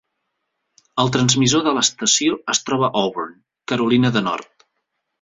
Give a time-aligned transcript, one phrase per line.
[1.03, 3.39] El transmissor de l'estació es troba a Auburn,
[3.75, 4.71] Carolina de Nord.